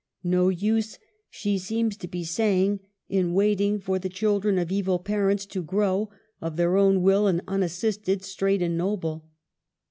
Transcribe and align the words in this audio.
No 0.23 0.49
use, 0.49 0.97
she 1.29 1.59
seems 1.59 1.95
to 1.97 2.07
be 2.07 2.23
saying, 2.23 2.79
in 3.07 3.33
waiting 3.35 3.79
for 3.79 3.99
the 3.99 4.09
children 4.09 4.57
of 4.57 4.71
evil 4.71 4.97
parents 4.97 5.45
to 5.45 5.61
grow, 5.61 6.09
of 6.41 6.55
their 6.55 6.75
own 6.75 7.03
will 7.03 7.27
and 7.27 7.41
unassisted, 7.47 8.23
straight 8.23 8.63
and 8.63 8.75
noble. 8.79 9.29